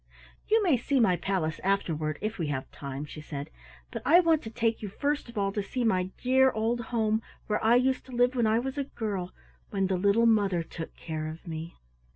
[0.47, 3.51] "You may see my palace afterward, if we have time," she said,
[3.91, 7.21] "but I want to take you first of all to see my dear old home
[7.45, 9.31] where I used to live when I was a girl,
[9.69, 11.75] when the little mother took care of me."